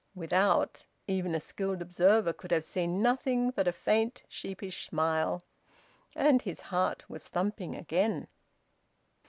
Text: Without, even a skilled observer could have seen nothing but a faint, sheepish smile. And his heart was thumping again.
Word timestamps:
Without, 0.15 0.87
even 1.05 1.35
a 1.35 1.39
skilled 1.39 1.79
observer 1.79 2.33
could 2.33 2.49
have 2.49 2.63
seen 2.63 3.03
nothing 3.03 3.51
but 3.51 3.67
a 3.67 3.71
faint, 3.71 4.23
sheepish 4.27 4.87
smile. 4.89 5.43
And 6.15 6.41
his 6.41 6.59
heart 6.59 7.07
was 7.07 7.27
thumping 7.27 7.75
again. 7.75 8.27